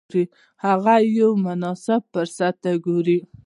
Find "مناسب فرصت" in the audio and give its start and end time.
1.45-2.53